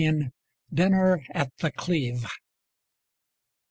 DINNER 0.73 1.21
AT 1.29 1.51
THE 1.59 1.69
CLEEVE. 1.71 2.25